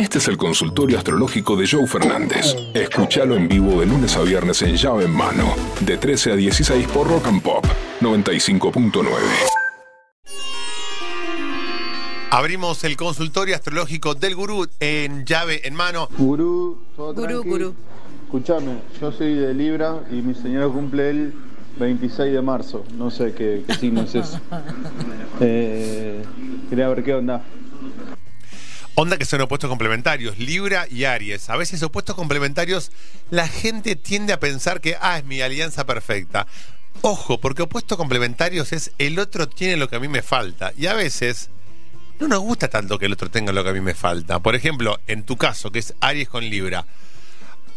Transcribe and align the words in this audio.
Este 0.00 0.16
es 0.16 0.28
el 0.28 0.38
consultorio 0.38 0.96
astrológico 0.96 1.56
de 1.56 1.68
Joe 1.70 1.86
Fernández. 1.86 2.56
Escúchalo 2.72 3.36
en 3.36 3.46
vivo 3.48 3.80
de 3.80 3.84
lunes 3.86 4.16
a 4.16 4.22
viernes 4.22 4.62
en 4.62 4.74
llave 4.74 5.04
en 5.04 5.10
mano, 5.10 5.54
de 5.80 5.98
13 5.98 6.32
a 6.32 6.36
16 6.36 6.86
por 6.88 7.06
Rock 7.06 7.26
and 7.26 7.42
Pop 7.42 7.66
95.9. 8.00 9.04
Abrimos 12.30 12.82
el 12.84 12.96
consultorio 12.96 13.54
astrológico 13.54 14.14
del 14.14 14.36
gurú 14.36 14.66
en 14.80 15.26
llave 15.26 15.60
en 15.68 15.74
mano. 15.74 16.08
Gurú, 16.16 16.78
todo 16.96 17.12
Gurú, 17.12 17.26
tranqui. 17.26 17.48
gurú. 17.50 17.74
Escuchame, 18.24 18.78
yo 18.98 19.12
soy 19.12 19.34
de 19.34 19.52
Libra 19.52 20.00
y 20.10 20.22
mi 20.22 20.34
señora 20.34 20.66
cumple 20.68 21.10
el 21.10 21.34
26 21.78 22.32
de 22.32 22.40
marzo. 22.40 22.84
No 22.96 23.10
sé 23.10 23.34
qué, 23.34 23.64
qué 23.66 23.74
signo 23.74 24.00
es 24.00 24.14
eso. 24.14 24.40
Eh, 25.42 26.22
quería 26.68 26.88
ver 26.88 27.02
qué 27.02 27.14
onda. 27.14 27.42
Onda 29.00 29.16
que 29.16 29.24
son 29.24 29.40
opuestos 29.40 29.70
complementarios, 29.70 30.38
Libra 30.38 30.86
y 30.90 31.04
Aries. 31.04 31.48
A 31.48 31.56
veces 31.56 31.82
opuestos 31.82 32.14
complementarios, 32.14 32.92
la 33.30 33.48
gente 33.48 33.96
tiende 33.96 34.34
a 34.34 34.40
pensar 34.40 34.82
que, 34.82 34.94
ah, 35.00 35.16
es 35.16 35.24
mi 35.24 35.40
alianza 35.40 35.86
perfecta. 35.86 36.46
Ojo, 37.00 37.40
porque 37.40 37.62
opuestos 37.62 37.96
complementarios 37.96 38.74
es 38.74 38.92
el 38.98 39.18
otro 39.18 39.48
tiene 39.48 39.78
lo 39.78 39.88
que 39.88 39.96
a 39.96 40.00
mí 40.00 40.08
me 40.08 40.20
falta. 40.20 40.74
Y 40.76 40.84
a 40.84 40.92
veces 40.92 41.48
no 42.18 42.28
nos 42.28 42.40
gusta 42.40 42.68
tanto 42.68 42.98
que 42.98 43.06
el 43.06 43.14
otro 43.14 43.30
tenga 43.30 43.52
lo 43.52 43.64
que 43.64 43.70
a 43.70 43.72
mí 43.72 43.80
me 43.80 43.94
falta. 43.94 44.40
Por 44.40 44.54
ejemplo, 44.54 45.00
en 45.06 45.22
tu 45.22 45.38
caso, 45.38 45.72
que 45.72 45.78
es 45.78 45.94
Aries 46.00 46.28
con 46.28 46.44
Libra. 46.44 46.84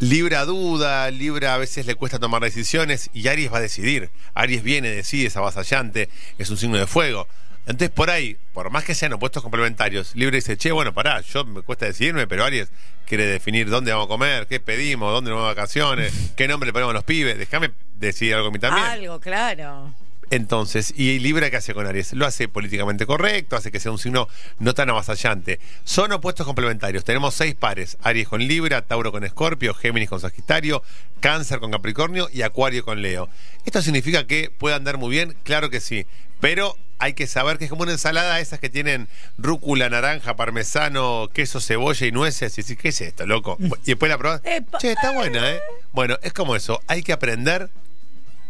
Libra 0.02 0.44
duda, 0.44 1.10
Libra 1.10 1.54
a 1.54 1.58
veces 1.58 1.86
le 1.86 1.96
cuesta 1.96 2.20
tomar 2.20 2.42
decisiones 2.42 3.10
y 3.14 3.30
Aries 3.30 3.50
va 3.50 3.60
a 3.60 3.62
decidir. 3.62 4.10
Aries 4.34 4.62
viene, 4.62 4.90
decide, 4.90 5.28
es 5.28 5.38
avasallante, 5.38 6.10
es 6.38 6.50
un 6.50 6.58
signo 6.58 6.78
de 6.78 6.86
fuego. 6.86 7.30
Entonces, 7.66 7.90
por 7.92 8.10
ahí, 8.10 8.38
por 8.54 8.70
más 8.70 8.84
que 8.84 8.94
sean 8.94 9.14
opuestos 9.14 9.42
complementarios, 9.42 10.16
Libra 10.16 10.36
dice, 10.36 10.58
che, 10.58 10.72
bueno, 10.72 10.94
pará, 10.94 11.22
yo 11.22 11.46
me 11.46 11.62
cuesta 11.62 11.86
decidirme, 11.86 12.28
pero 12.28 12.44
Aries 12.44 12.70
quiere 13.06 13.26
definir 13.26 13.70
dónde 13.70 13.92
vamos 13.92 14.06
a 14.06 14.10
comer, 14.10 14.48
qué 14.48 14.60
pedimos, 14.60 15.14
dónde 15.14 15.30
nos 15.32 15.40
vamos 15.40 15.56
de 15.56 15.62
vacaciones, 15.62 16.14
qué 16.36 16.48
nombre 16.48 16.68
le 16.68 16.74
ponemos 16.74 16.92
a 16.92 16.96
los 16.96 17.06
pibes. 17.06 17.38
Déjame 17.38 17.72
decidir 17.96 18.36
algo 18.36 18.50
a 18.50 18.52
mí 18.52 18.60
también. 18.60 18.86
Algo, 18.86 19.20
claro. 19.20 19.94
Entonces, 20.30 20.94
¿y 20.98 21.20
Libra 21.20 21.50
qué 21.52 21.58
hace 21.58 21.74
con 21.74 21.86
Aries? 21.86 22.14
Lo 22.14 22.26
hace 22.26 22.48
políticamente 22.48 23.06
correcto, 23.06 23.56
hace 23.56 23.72
que 23.72 23.80
sea 23.80 23.92
un 23.92 24.00
signo 24.00 24.28
no 24.58 24.74
tan 24.74 24.90
avasallante. 24.90 25.60
Son 25.84 26.12
opuestos 26.12 26.46
complementarios. 26.48 27.04
Tenemos 27.04 27.36
seis 27.36 27.54
pares: 27.54 27.98
Aries 28.02 28.28
con 28.28 28.42
Libra, 28.42 28.82
Tauro 28.82 29.12
con 29.12 29.24
Escorpio, 29.24 29.76
Géminis 29.76 30.10
con 30.10 30.20
Sagitario, 30.20 30.82
Cáncer 31.20 31.60
con 31.60 31.72
Capricornio 31.72 32.30
y 32.34 32.42
Acuario 32.42 32.84
con 32.84 33.02
Leo. 33.02 33.30
¿Esto 33.64 33.82
significa 33.84 34.26
que 34.26 34.50
puede 34.50 34.76
andar 34.76 34.98
muy 34.98 35.12
bien? 35.12 35.36
Claro 35.44 35.70
que 35.70 35.80
sí. 35.80 36.08
Pero 36.40 36.76
hay 37.04 37.14
que 37.16 37.28
saber 37.28 37.58
que 37.58 37.66
es 37.66 37.70
como 37.70 37.84
una 37.84 37.92
ensalada 37.92 38.40
esas 38.40 38.60
que 38.62 38.70
tienen 38.70 39.10
rúcula, 39.38 39.90
naranja, 39.90 40.38
parmesano, 40.38 41.30
queso, 41.34 41.60
cebolla 41.60 42.08
y 42.08 42.14
nueces. 42.14 42.58
Y 42.58 42.62
decís, 42.62 42.78
¿qué 42.78 42.90
es 42.90 43.02
esto, 43.02 43.26
loco? 43.26 43.58
Y 43.60 43.88
después 43.88 44.10
la 44.10 44.18
probás. 44.18 44.40
Epa. 44.46 44.78
Che, 44.78 44.94
está 44.94 45.12
buena, 45.12 45.52
¿eh? 45.52 45.60
Bueno, 45.92 46.18
es 46.22 46.32
como 46.32 46.56
eso. 46.56 46.80
Hay 46.88 47.04
que 47.04 47.12
aprender 47.12 47.70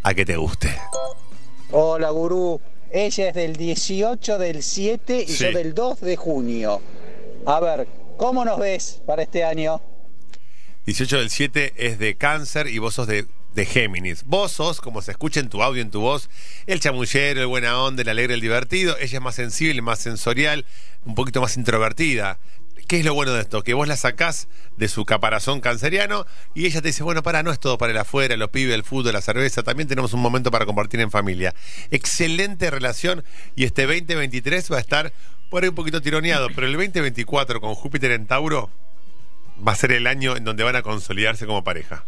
a 0.03 0.13
que 0.13 0.23
te 0.23 0.37
guste. 0.37 0.71
Hola, 1.71 2.11
gurú. 2.11 2.61
Ella 2.91 3.29
es 3.29 3.33
del 3.33 3.55
18 3.55 4.37
del 4.37 4.61
7 4.61 5.25
y 5.27 5.31
Sí. 5.31 5.45
yo 5.45 5.51
del 5.57 5.73
2 5.73 6.01
de 6.01 6.15
junio. 6.15 6.79
A 7.47 7.59
ver, 7.59 7.87
¿cómo 8.17 8.45
nos 8.45 8.59
ves 8.59 9.01
para 9.07 9.23
este 9.23 9.43
año? 9.43 9.81
18 10.85 11.17
del 11.17 11.31
7 11.31 11.73
es 11.75 11.97
de 11.97 12.15
cáncer 12.17 12.67
y 12.67 12.77
vos 12.77 12.93
sos 12.93 13.07
de, 13.07 13.25
de 13.53 13.65
Géminis. 13.65 14.23
Vos 14.25 14.51
sos, 14.51 14.81
como 14.81 15.01
se 15.01 15.11
escucha 15.11 15.39
en 15.39 15.49
tu 15.49 15.61
audio, 15.61 15.81
en 15.81 15.91
tu 15.91 16.01
voz, 16.01 16.29
el 16.65 16.79
chamullero, 16.79 17.41
el 17.41 17.47
buena 17.47 17.79
onda, 17.79 18.01
el 18.01 18.09
alegre, 18.09 18.33
el 18.33 18.41
divertido. 18.41 18.97
Ella 18.99 19.17
es 19.17 19.23
más 19.23 19.35
sensible, 19.35 19.81
más 19.81 19.99
sensorial, 19.99 20.65
un 21.05 21.15
poquito 21.15 21.41
más 21.41 21.57
introvertida. 21.57 22.39
¿Qué 22.87 22.99
es 22.99 23.05
lo 23.05 23.13
bueno 23.13 23.33
de 23.33 23.41
esto? 23.41 23.63
Que 23.63 23.73
vos 23.73 23.87
la 23.87 23.95
sacás 23.95 24.47
de 24.77 24.87
su 24.87 25.05
caparazón 25.05 25.61
canceriano 25.61 26.25
y 26.53 26.65
ella 26.65 26.81
te 26.81 26.89
dice, 26.89 27.03
bueno, 27.03 27.23
para, 27.23 27.41
no 27.41 27.51
es 27.51 27.59
todo 27.59 27.77
para 27.77 27.91
el 27.91 27.97
afuera, 27.97 28.35
los 28.35 28.49
pibes, 28.49 28.75
el 28.75 28.83
fútbol, 28.83 29.13
la 29.13 29.21
cerveza, 29.21 29.63
también 29.63 29.87
tenemos 29.87 30.13
un 30.13 30.19
momento 30.19 30.51
para 30.51 30.65
compartir 30.65 30.99
en 30.99 31.09
familia. 31.09 31.55
Excelente 31.91 32.69
relación 32.69 33.23
y 33.55 33.63
este 33.63 33.83
2023 33.83 34.71
va 34.71 34.77
a 34.77 34.81
estar 34.81 35.13
por 35.49 35.63
ahí 35.63 35.69
un 35.69 35.75
poquito 35.75 36.01
tironeado, 36.01 36.49
pero 36.53 36.67
el 36.67 36.73
2024 36.73 37.61
con 37.61 37.73
Júpiter 37.75 38.11
en 38.11 38.27
Tauro 38.27 38.69
va 39.65 39.71
a 39.71 39.75
ser 39.75 39.91
el 39.91 40.07
año 40.07 40.35
en 40.35 40.43
donde 40.43 40.63
van 40.63 40.75
a 40.75 40.81
consolidarse 40.81 41.45
como 41.45 41.63
pareja. 41.63 42.03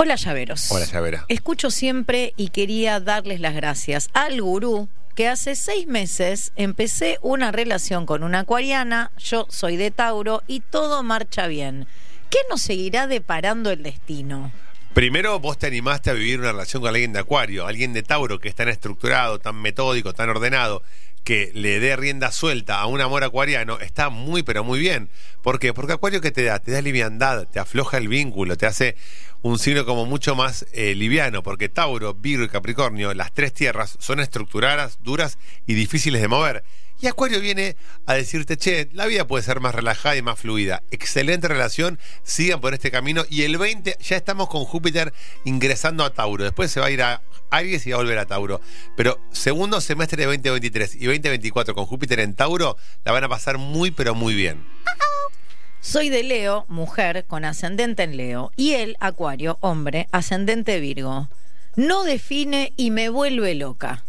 Hola, 0.00 0.14
llaveros. 0.14 0.70
Hola, 0.70 0.84
Llavera. 0.84 1.24
Escucho 1.26 1.72
siempre 1.72 2.32
y 2.36 2.50
quería 2.50 3.00
darles 3.00 3.40
las 3.40 3.52
gracias 3.52 4.10
al 4.12 4.40
gurú 4.40 4.88
que 5.16 5.26
hace 5.26 5.56
seis 5.56 5.88
meses 5.88 6.52
empecé 6.54 7.18
una 7.20 7.50
relación 7.50 8.06
con 8.06 8.22
una 8.22 8.40
acuariana, 8.40 9.10
yo 9.18 9.48
soy 9.48 9.76
de 9.76 9.90
Tauro 9.90 10.44
y 10.46 10.60
todo 10.60 11.02
marcha 11.02 11.48
bien. 11.48 11.88
¿Qué 12.30 12.38
nos 12.48 12.60
seguirá 12.62 13.08
deparando 13.08 13.72
el 13.72 13.82
destino? 13.82 14.52
Primero, 14.94 15.40
vos 15.40 15.58
te 15.58 15.66
animaste 15.66 16.10
a 16.10 16.12
vivir 16.12 16.38
una 16.38 16.52
relación 16.52 16.80
con 16.80 16.90
alguien 16.90 17.12
de 17.12 17.18
Acuario, 17.18 17.66
alguien 17.66 17.92
de 17.92 18.04
Tauro 18.04 18.38
que 18.38 18.48
es 18.48 18.54
tan 18.54 18.68
estructurado, 18.68 19.40
tan 19.40 19.56
metódico, 19.56 20.14
tan 20.14 20.28
ordenado, 20.28 20.84
que 21.28 21.50
le 21.52 21.78
dé 21.78 21.94
rienda 21.94 22.32
suelta 22.32 22.80
a 22.80 22.86
un 22.86 23.02
amor 23.02 23.22
acuariano, 23.22 23.78
está 23.80 24.08
muy, 24.08 24.42
pero 24.42 24.64
muy 24.64 24.78
bien. 24.78 25.10
¿Por 25.42 25.58
qué? 25.58 25.74
Porque 25.74 25.92
Acuario 25.92 26.22
que 26.22 26.30
te 26.30 26.42
da, 26.42 26.58
te 26.58 26.72
da 26.72 26.80
liviandad, 26.80 27.46
te 27.46 27.58
afloja 27.60 27.98
el 27.98 28.08
vínculo, 28.08 28.56
te 28.56 28.64
hace 28.64 28.96
un 29.42 29.58
signo 29.58 29.84
como 29.84 30.06
mucho 30.06 30.34
más 30.34 30.64
eh, 30.72 30.94
liviano, 30.94 31.42
porque 31.42 31.68
Tauro, 31.68 32.14
Virgo 32.14 32.44
y 32.44 32.48
Capricornio, 32.48 33.12
las 33.12 33.34
tres 33.34 33.52
tierras, 33.52 33.98
son 34.00 34.20
estructuradas, 34.20 35.00
duras 35.02 35.36
y 35.66 35.74
difíciles 35.74 36.22
de 36.22 36.28
mover. 36.28 36.64
Y 37.00 37.06
Acuario 37.06 37.40
viene 37.40 37.76
a 38.06 38.14
decirte, 38.14 38.56
che, 38.56 38.88
la 38.92 39.06
vida 39.06 39.26
puede 39.26 39.44
ser 39.44 39.60
más 39.60 39.74
relajada 39.74 40.16
y 40.16 40.22
más 40.22 40.38
fluida. 40.40 40.82
Excelente 40.90 41.46
relación, 41.46 41.98
sigan 42.24 42.60
por 42.60 42.74
este 42.74 42.90
camino. 42.90 43.24
Y 43.30 43.42
el 43.42 43.56
20, 43.56 43.98
ya 44.00 44.16
estamos 44.16 44.48
con 44.48 44.64
Júpiter 44.64 45.12
ingresando 45.44 46.04
a 46.04 46.12
Tauro. 46.12 46.42
Después 46.42 46.72
se 46.72 46.80
va 46.80 46.86
a 46.86 46.90
ir 46.90 47.02
a 47.02 47.22
Aries 47.50 47.86
y 47.86 47.90
va 47.90 47.98
a 47.98 48.00
volver 48.00 48.18
a 48.18 48.26
Tauro. 48.26 48.60
Pero 48.96 49.20
segundo 49.30 49.80
semestre 49.80 50.22
de 50.22 50.26
2023 50.26 50.96
y 50.96 51.06
2024 51.06 51.74
con 51.74 51.86
Júpiter 51.86 52.18
en 52.18 52.34
Tauro, 52.34 52.76
la 53.04 53.12
van 53.12 53.22
a 53.22 53.28
pasar 53.28 53.58
muy, 53.58 53.92
pero 53.92 54.16
muy 54.16 54.34
bien. 54.34 54.66
Soy 55.80 56.08
de 56.08 56.24
Leo, 56.24 56.64
mujer, 56.68 57.24
con 57.26 57.44
ascendente 57.44 58.02
en 58.02 58.16
Leo, 58.16 58.50
y 58.56 58.72
él, 58.72 58.96
Acuario, 58.98 59.58
hombre, 59.60 60.08
ascendente 60.10 60.80
Virgo. 60.80 61.30
No 61.76 62.02
define 62.02 62.72
y 62.76 62.90
me 62.90 63.08
vuelve 63.08 63.54
loca. 63.54 64.04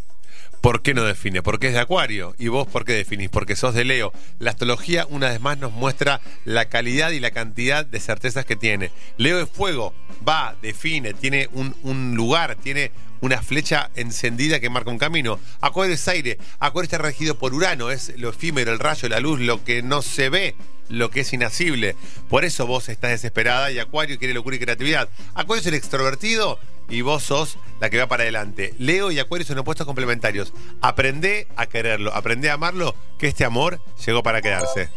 ¿Por 0.62 0.82
qué 0.82 0.94
no 0.94 1.04
define? 1.04 1.42
Porque 1.42 1.68
es 1.68 1.74
de 1.74 1.80
Acuario. 1.80 2.36
¿Y 2.38 2.50
vos 2.50 2.68
por 2.68 2.84
qué 2.84 2.94
definís? 2.94 3.30
Porque 3.30 3.56
sos 3.56 3.74
de 3.74 3.86
Leo. 3.86 4.12
La 4.40 4.52
astrología 4.52 5.06
una 5.10 5.30
vez 5.30 5.40
más 5.40 5.58
nos 5.58 5.72
muestra 5.72 6.20
la 6.44 6.66
calidad 6.66 7.12
y 7.12 7.20
la 7.20 7.32
cantidad 7.32 7.86
de 7.86 8.00
certezas 8.00 8.46
que 8.46 8.58
tiene. 8.58 8.92
Leo 9.18 9.40
es 9.40 9.50
fuego, 9.50 9.94
va, 10.28 10.56
define, 10.62 11.14
tiene 11.14 11.48
un, 11.54 11.76
un 11.84 12.16
lugar, 12.16 12.56
tiene 12.56 12.92
una 13.22 13.42
flecha 13.42 13.90
encendida 13.96 14.60
que 14.60 14.70
marca 14.70 14.92
un 14.92 14.98
camino. 14.98 15.40
Acuario 15.62 15.96
es 15.96 16.08
aire. 16.08 16.38
Acuario 16.60 16.86
está 16.86 16.98
regido 16.98 17.38
por 17.38 17.54
Urano, 17.54 17.92
es 17.92 18.14
lo 18.18 18.30
efímero, 18.30 18.72
el 18.72 18.80
rayo, 18.80 19.10
la 19.10 19.20
luz, 19.20 19.40
lo 19.40 19.64
que 19.64 19.82
no 19.82 20.02
se 20.02 20.30
ve, 20.30 20.56
lo 20.90 21.10
que 21.10 21.22
es 21.22 21.34
inasible. 21.34 21.96
Por 22.30 22.46
eso 22.46 22.68
vos 22.68 22.90
estás 22.90 23.12
desesperada 23.12 23.72
y 23.72 23.80
Acuario 23.80 24.18
quiere 24.18 24.34
locura 24.34 24.56
y 24.56 24.60
creatividad. 24.60 25.10
Acuario 25.34 25.62
es 25.62 25.68
el 25.68 25.74
extrovertido 25.74 26.60
y 26.90 27.02
vos 27.02 27.24
sos 27.24 27.58
la 27.80 27.90
que 27.90 28.00
va 28.00 28.08
para 28.08 28.24
adelante. 28.24 28.74
Leo 28.80 29.12
y 29.12 29.20
Acuario 29.20 29.46
son 29.46 29.60
opuestos 29.60 29.86
complementarios. 29.86 30.54
Aprende 30.82 31.48
a 31.56 31.68
quererlo, 31.68 32.14
aprende 32.14 32.50
a 32.50 32.54
amarlo, 32.54 32.96
que 33.18 33.28
este 33.28 33.46
amor 33.46 33.82
llegó 34.06 34.24
para 34.24 34.42
quedarse. 34.42 34.90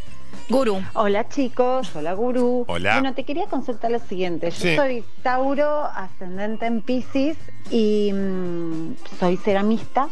Gurú. 0.48 0.80
Hola 0.94 1.28
chicos, 1.28 1.94
hola 1.96 2.12
gurú. 2.14 2.64
Hola. 2.68 2.94
Bueno, 2.94 3.14
te 3.14 3.24
quería 3.24 3.46
consultar 3.46 3.90
lo 3.90 3.98
siguiente. 3.98 4.50
Yo 4.50 4.56
Sí. 4.60 4.76
soy 4.76 5.04
Tauro, 5.22 5.84
ascendente 5.84 6.66
en 6.66 6.82
Pisces 6.82 7.36
y 7.70 8.12
mm, 8.12 8.94
soy 9.18 9.36
ceramista 9.36 10.08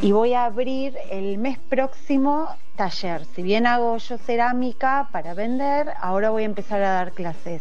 y 0.00 0.12
voy 0.12 0.32
a 0.34 0.44
abrir 0.44 0.94
el 1.10 1.38
mes 1.38 1.58
próximo 1.68 2.48
taller. 2.76 3.24
Si 3.34 3.42
bien 3.42 3.66
hago 3.66 3.96
yo 3.98 4.16
cerámica 4.18 5.08
para 5.12 5.34
vender, 5.34 5.88
ahora 6.00 6.30
voy 6.30 6.44
a 6.44 6.46
empezar 6.46 6.82
a 6.82 6.90
dar 6.92 7.12
clases. 7.12 7.60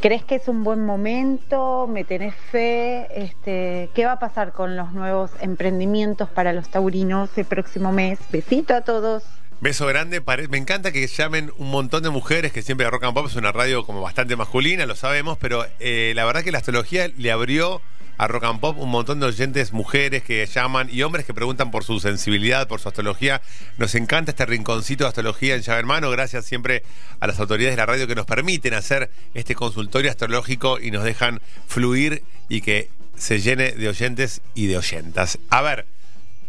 ¿Crees 0.00 0.24
que 0.24 0.36
es 0.36 0.48
un 0.48 0.62
buen 0.64 0.84
momento? 0.86 1.86
¿Me 1.88 2.04
tenés 2.04 2.34
fe? 2.34 3.06
Este, 3.14 3.90
¿Qué 3.94 4.06
va 4.06 4.12
a 4.12 4.18
pasar 4.18 4.52
con 4.52 4.76
los 4.76 4.92
nuevos 4.92 5.30
emprendimientos 5.40 6.28
para 6.30 6.52
los 6.52 6.68
taurinos 6.68 7.36
el 7.36 7.44
próximo 7.44 7.90
mes? 7.92 8.18
Besito 8.30 8.74
a 8.74 8.80
todos. 8.82 9.24
Beso 9.60 9.86
grande, 9.86 10.22
me 10.50 10.56
encanta 10.56 10.92
que 10.92 11.04
llamen 11.08 11.52
un 11.58 11.70
montón 11.72 12.04
de 12.04 12.10
mujeres, 12.10 12.52
que 12.52 12.62
siempre 12.62 12.88
Rock 12.88 13.02
and 13.02 13.14
Pop 13.14 13.26
es 13.26 13.34
una 13.34 13.50
radio 13.50 13.84
como 13.84 14.00
bastante 14.00 14.36
masculina, 14.36 14.86
lo 14.86 14.94
sabemos, 14.94 15.36
pero 15.36 15.66
eh, 15.80 16.12
la 16.14 16.24
verdad 16.24 16.44
que 16.44 16.52
la 16.52 16.58
astrología 16.58 17.08
le 17.08 17.32
abrió 17.32 17.82
a 18.18 18.28
Rock 18.28 18.44
and 18.44 18.60
Pop 18.60 18.78
un 18.78 18.88
montón 18.88 19.18
de 19.18 19.26
oyentes 19.26 19.72
mujeres 19.72 20.22
que 20.22 20.46
llaman 20.46 20.88
y 20.92 21.02
hombres 21.02 21.26
que 21.26 21.34
preguntan 21.34 21.72
por 21.72 21.82
su 21.82 21.98
sensibilidad, 21.98 22.68
por 22.68 22.78
su 22.78 22.88
astrología. 22.88 23.42
Nos 23.78 23.96
encanta 23.96 24.30
este 24.30 24.46
rinconcito 24.46 25.02
de 25.02 25.08
astrología 25.08 25.56
en 25.56 25.62
llave 25.62 25.80
hermano. 25.80 26.08
Gracias 26.10 26.44
siempre 26.44 26.84
a 27.18 27.26
las 27.26 27.40
autoridades 27.40 27.74
de 27.74 27.82
la 27.82 27.86
radio 27.86 28.06
que 28.06 28.14
nos 28.14 28.26
permiten 28.26 28.74
hacer 28.74 29.10
este 29.34 29.56
consultorio 29.56 30.10
astrológico 30.10 30.78
y 30.78 30.92
nos 30.92 31.02
dejan 31.02 31.40
fluir 31.66 32.22
y 32.48 32.60
que 32.60 32.90
se 33.16 33.40
llene 33.40 33.72
de 33.72 33.88
oyentes 33.88 34.40
y 34.54 34.66
de 34.66 34.78
oyentas. 34.78 35.38
A 35.50 35.62
ver, 35.62 35.86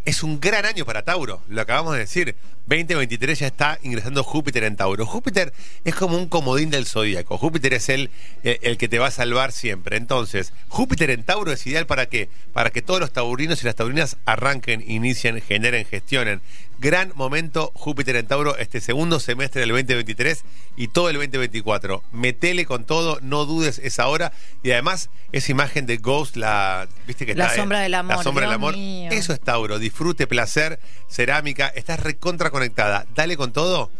es 0.05 0.23
un 0.23 0.39
gran 0.39 0.65
año 0.65 0.85
para 0.85 1.03
Tauro, 1.03 1.41
lo 1.49 1.61
acabamos 1.61 1.93
de 1.93 1.99
decir. 1.99 2.35
2023 2.67 3.39
ya 3.39 3.47
está 3.47 3.79
ingresando 3.81 4.23
Júpiter 4.23 4.63
en 4.63 4.75
Tauro. 4.75 5.03
Júpiter 5.05 5.53
es 5.83 5.95
como 5.95 6.17
un 6.17 6.27
comodín 6.27 6.69
del 6.69 6.85
zodíaco. 6.85 7.37
Júpiter 7.37 7.73
es 7.73 7.89
el, 7.89 8.11
el, 8.43 8.59
el, 8.61 8.77
que 8.77 8.87
te 8.87 8.99
va 8.99 9.07
a 9.07 9.11
salvar 9.11 9.51
siempre. 9.51 9.97
Entonces, 9.97 10.53
Júpiter 10.67 11.09
en 11.09 11.23
Tauro 11.23 11.51
es 11.51 11.65
ideal 11.65 11.87
para 11.87 12.05
qué? 12.05 12.29
Para 12.53 12.69
que 12.69 12.83
todos 12.83 12.99
los 12.99 13.11
taurinos 13.11 13.63
y 13.63 13.65
las 13.65 13.73
taurinas 13.73 14.17
arranquen, 14.25 14.83
inicien, 14.87 15.41
generen, 15.41 15.85
gestionen. 15.85 16.41
Gran 16.79 17.11
momento 17.15 17.71
Júpiter 17.75 18.15
en 18.15 18.25
Tauro 18.25 18.55
este 18.57 18.79
segundo 18.79 19.19
semestre 19.19 19.59
del 19.59 19.69
2023 19.71 20.43
y 20.77 20.87
todo 20.87 21.09
el 21.09 21.15
2024. 21.17 22.03
Metele 22.13 22.65
con 22.65 22.85
todo, 22.85 23.19
no 23.21 23.45
dudes 23.45 23.79
esa 23.83 24.07
hora. 24.07 24.31
Y 24.63 24.71
además, 24.71 25.09
esa 25.33 25.51
imagen 25.51 25.85
de 25.85 25.97
Ghost, 25.97 26.37
la, 26.37 26.87
¿viste 27.05 27.25
que 27.25 27.35
La 27.35 27.45
está, 27.45 27.55
eh? 27.55 27.59
sombra 27.59 27.79
del 27.81 27.93
amor, 27.95 28.15
La 28.15 28.23
sombra 28.23 28.45
del 28.45 28.53
amor. 28.53 28.75
mío. 28.75 29.11
Eso 29.11 29.33
es 29.33 29.41
Tauro. 29.41 29.77
Disfrute, 29.77 30.25
placer, 30.25 30.79
cerámica. 31.09 31.67
Estás 31.67 31.99
recontra 31.99 32.49
conectada. 32.49 33.05
Dale 33.13 33.35
con 33.35 33.51
todo, 33.51 33.91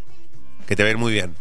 que 0.65 0.77
te 0.77 0.83
va 0.83 0.87
a 0.87 0.91
ir 0.91 0.97
muy 0.97 1.11
bien. 1.11 1.35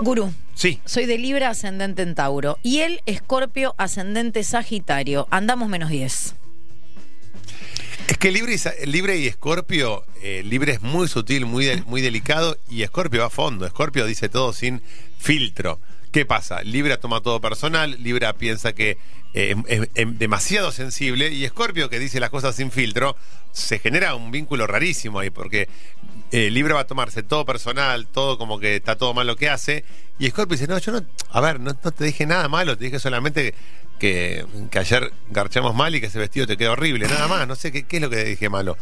Gurú. 0.00 0.32
Sí. 0.54 0.80
Soy 0.86 1.04
de 1.04 1.18
Libra 1.18 1.50
ascendente 1.50 2.00
en 2.00 2.14
Tauro. 2.14 2.58
Y 2.62 2.78
él, 2.80 3.02
Escorpio 3.04 3.74
ascendente 3.76 4.42
Sagitario. 4.42 5.28
Andamos 5.30 5.68
menos 5.68 5.90
10. 5.90 6.34
Es 8.18 8.22
que 8.22 8.32
Libre 8.32 9.16
y, 9.16 9.22
y 9.22 9.26
Escorpio, 9.28 10.04
eh, 10.22 10.42
Libre 10.44 10.72
es 10.72 10.82
muy 10.82 11.06
sutil, 11.06 11.46
muy, 11.46 11.84
muy 11.86 12.00
delicado 12.02 12.58
y 12.68 12.82
Escorpio 12.82 13.20
va 13.20 13.26
a 13.26 13.30
fondo. 13.30 13.64
Escorpio 13.64 14.06
dice 14.06 14.28
todo 14.28 14.52
sin 14.52 14.82
filtro. 15.20 15.78
¿Qué 16.10 16.26
pasa? 16.26 16.62
Libra 16.62 16.96
toma 16.98 17.20
todo 17.20 17.40
personal, 17.40 17.96
Libra 18.02 18.32
piensa 18.32 18.72
que 18.72 18.98
eh, 19.34 19.54
es, 19.68 19.80
es- 19.82 19.88
es 19.94 20.18
demasiado 20.18 20.72
sensible 20.72 21.30
y 21.32 21.44
Escorpio 21.44 21.88
que 21.88 22.00
dice 22.00 22.18
las 22.18 22.30
cosas 22.30 22.56
sin 22.56 22.72
filtro, 22.72 23.14
se 23.52 23.78
genera 23.78 24.16
un 24.16 24.32
vínculo 24.32 24.66
rarísimo 24.66 25.20
ahí 25.20 25.30
porque 25.30 25.68
eh, 26.32 26.50
Libra 26.50 26.74
va 26.74 26.80
a 26.80 26.86
tomarse 26.88 27.22
todo 27.22 27.44
personal, 27.46 28.08
todo 28.08 28.36
como 28.36 28.58
que 28.58 28.74
está 28.74 28.96
todo 28.96 29.14
mal 29.14 29.28
lo 29.28 29.36
que 29.36 29.48
hace 29.48 29.84
y 30.18 30.26
Escorpio 30.26 30.56
dice, 30.56 30.66
no, 30.66 30.78
yo 30.78 30.90
no, 30.90 31.04
a 31.30 31.40
ver, 31.40 31.60
no, 31.60 31.76
no 31.84 31.92
te 31.92 32.02
dije 32.04 32.26
nada 32.26 32.48
malo, 32.48 32.76
te 32.76 32.86
dije 32.86 32.98
solamente 32.98 33.54
que, 33.98 34.44
que 34.70 34.78
ayer 34.78 35.12
garchamos 35.30 35.74
mal 35.74 35.94
y 35.94 36.00
que 36.00 36.06
ese 36.06 36.18
vestido 36.18 36.46
te 36.46 36.56
quedó 36.56 36.72
horrible, 36.72 37.06
nada 37.06 37.28
más, 37.28 37.46
no 37.46 37.54
sé 37.54 37.72
qué, 37.72 37.84
qué 37.86 37.96
es 37.96 38.02
lo 38.02 38.10
que 38.10 38.16
te 38.16 38.24
dije 38.24 38.48
malo. 38.48 38.76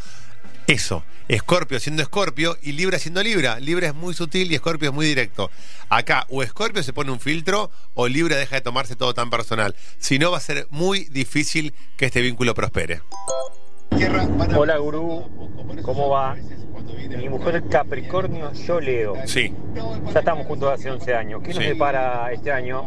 Eso, 0.66 1.04
Escorpio 1.28 1.78
siendo 1.78 2.02
Escorpio 2.02 2.58
y 2.60 2.72
Libra 2.72 2.98
siendo 2.98 3.22
Libra. 3.22 3.60
Libra 3.60 3.86
es 3.86 3.94
muy 3.94 4.14
sutil 4.14 4.50
y 4.50 4.56
Escorpio 4.56 4.88
es 4.88 4.94
muy 4.94 5.06
directo. 5.06 5.48
Acá, 5.88 6.26
o 6.28 6.42
Escorpio 6.42 6.82
se 6.82 6.92
pone 6.92 7.12
un 7.12 7.20
filtro 7.20 7.70
o 7.94 8.08
Libra 8.08 8.36
deja 8.36 8.56
de 8.56 8.62
tomarse 8.62 8.96
todo 8.96 9.14
tan 9.14 9.30
personal. 9.30 9.76
Si 9.98 10.18
no, 10.18 10.32
va 10.32 10.38
a 10.38 10.40
ser 10.40 10.66
muy 10.70 11.04
difícil 11.04 11.72
que 11.96 12.06
este 12.06 12.20
vínculo 12.20 12.52
prospere. 12.54 13.00
Hola 14.56 14.76
gurú, 14.78 15.24
¿cómo 15.82 16.08
va? 16.08 16.34
Mi 17.16 17.28
mujer 17.28 17.62
Capricornio, 17.70 18.52
yo 18.52 18.80
Leo. 18.80 19.14
Sí. 19.26 19.54
Ya 20.12 20.18
estamos 20.18 20.46
juntos 20.46 20.72
hace 20.72 20.90
11 20.90 21.14
años. 21.14 21.42
¿Qué 21.42 21.54
nos 21.54 21.58
Sí. 21.62 21.68
depara 21.70 22.32
este 22.32 22.50
año? 22.50 22.82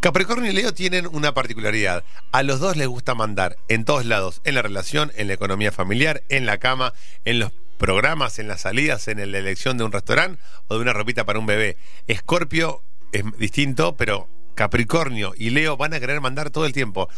Capricornio 0.00 0.48
y 0.48 0.54
Leo 0.54 0.72
tienen 0.72 1.08
una 1.08 1.34
particularidad. 1.34 2.04
A 2.30 2.44
los 2.44 2.60
dos 2.60 2.76
les 2.76 2.86
gusta 2.86 3.16
mandar 3.16 3.56
en 3.66 3.84
todos 3.84 4.06
lados, 4.06 4.40
en 4.44 4.54
la 4.54 4.62
relación, 4.62 5.10
en 5.16 5.26
la 5.26 5.34
economía 5.34 5.72
familiar, 5.72 6.22
en 6.28 6.46
la 6.46 6.58
cama, 6.58 6.92
en 7.24 7.40
los 7.40 7.50
programas, 7.78 8.38
en 8.38 8.46
las 8.46 8.60
salidas, 8.60 9.08
en 9.08 9.18
la 9.18 9.38
elección 9.38 9.76
de 9.76 9.82
un 9.82 9.90
restaurante 9.90 10.40
o 10.68 10.76
de 10.76 10.82
una 10.82 10.92
ropita 10.92 11.24
para 11.24 11.40
un 11.40 11.46
bebé. 11.46 11.76
Escorpio 12.06 12.82
es 13.10 13.24
distinto, 13.38 13.96
pero 13.96 14.28
Capricornio 14.54 15.34
y 15.36 15.50
Leo 15.50 15.76
van 15.76 15.92
a 15.94 16.00
querer 16.00 16.20
mandar 16.20 16.50
todo 16.50 16.64
el 16.64 16.72
tiempo. 16.72 17.08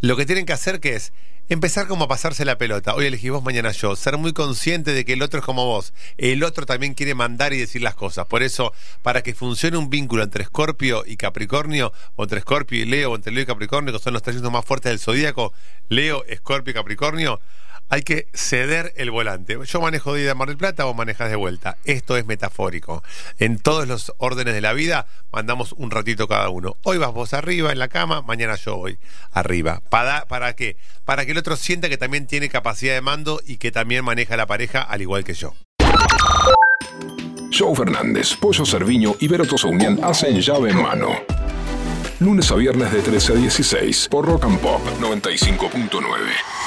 Lo 0.00 0.16
que 0.16 0.24
tienen 0.24 0.46
que 0.46 0.54
hacer 0.54 0.80
que 0.80 0.96
es 0.96 1.12
empezar 1.50 1.88
como 1.88 2.04
a 2.04 2.08
pasarse 2.08 2.44
la 2.44 2.58
pelota. 2.58 2.94
Hoy 2.94 3.06
elegí 3.06 3.28
vos, 3.28 3.42
mañana 3.42 3.72
yo. 3.72 3.96
Ser 3.96 4.16
muy 4.16 4.32
consciente 4.32 4.92
de 4.92 5.04
que 5.04 5.14
el 5.14 5.22
otro 5.22 5.40
es 5.40 5.44
como 5.44 5.66
vos. 5.66 5.92
El 6.16 6.44
otro 6.44 6.64
también 6.64 6.94
quiere 6.94 7.16
mandar 7.16 7.52
y 7.52 7.58
decir 7.58 7.82
las 7.82 7.96
cosas. 7.96 8.26
Por 8.26 8.44
eso, 8.44 8.72
para 9.02 9.22
que 9.22 9.34
funcione 9.34 9.76
un 9.76 9.90
vínculo 9.90 10.22
entre 10.22 10.44
Escorpio 10.44 11.02
y 11.04 11.16
Capricornio, 11.16 11.92
o 12.14 12.22
entre 12.22 12.38
Escorpio 12.38 12.80
y 12.80 12.84
Leo, 12.84 13.10
o 13.10 13.16
entre 13.16 13.32
Leo 13.32 13.42
y 13.42 13.46
Capricornio, 13.46 13.92
que 13.92 13.98
son 13.98 14.12
los 14.12 14.22
tres 14.22 14.36
signos 14.36 14.52
más 14.52 14.64
fuertes 14.64 14.90
del 14.92 15.00
zodíaco, 15.00 15.52
Leo, 15.88 16.24
Escorpio 16.26 16.70
y 16.70 16.74
Capricornio, 16.74 17.40
hay 17.90 18.02
que 18.02 18.28
ceder 18.32 18.92
el 18.96 19.10
volante. 19.10 19.58
Yo 19.64 19.80
manejo 19.80 20.14
de 20.14 20.22
ida 20.22 20.32
a 20.32 20.34
Mar 20.34 20.48
del 20.48 20.56
Plata, 20.56 20.84
vos 20.84 20.96
manejas 20.96 21.28
de 21.28 21.36
vuelta. 21.36 21.76
Esto 21.84 22.16
es 22.16 22.24
metafórico. 22.24 23.02
En 23.38 23.58
todos 23.58 23.86
los 23.86 24.12
órdenes 24.18 24.54
de 24.54 24.60
la 24.60 24.72
vida 24.72 25.06
mandamos 25.32 25.72
un 25.72 25.90
ratito 25.90 26.28
cada 26.28 26.48
uno. 26.48 26.76
Hoy 26.84 26.98
vas 26.98 27.12
vos 27.12 27.34
arriba 27.34 27.72
en 27.72 27.80
la 27.80 27.88
cama, 27.88 28.22
mañana 28.22 28.54
yo 28.54 28.76
voy 28.76 28.98
arriba. 29.32 29.82
¿Para, 29.90 30.24
¿Para 30.26 30.54
qué? 30.54 30.76
Para 31.04 31.26
que 31.26 31.32
el 31.32 31.38
otro 31.38 31.56
sienta 31.56 31.88
que 31.88 31.98
también 31.98 32.26
tiene 32.26 32.48
capacidad 32.48 32.94
de 32.94 33.00
mando 33.00 33.40
y 33.44 33.56
que 33.56 33.72
también 33.72 34.04
maneja 34.04 34.36
la 34.36 34.46
pareja 34.46 34.80
al 34.82 35.02
igual 35.02 35.24
que 35.24 35.34
yo. 35.34 35.54
Joe 37.52 37.74
Fernández, 37.74 38.36
Pollo 38.36 38.64
Cerviño 38.64 39.16
y 39.18 39.26
Vero 39.26 39.44
Tosaunian 39.44 39.98
hacen 40.04 40.40
llave 40.40 40.70
en 40.70 40.80
mano. 40.80 41.10
Lunes 42.20 42.50
a 42.52 42.54
viernes 42.54 42.92
de 42.92 43.02
13 43.02 43.32
a 43.32 43.36
16 43.36 44.08
por 44.10 44.26
Rock 44.26 44.44
and 44.44 44.60
Pop 44.60 44.80
95.9. 45.00 46.59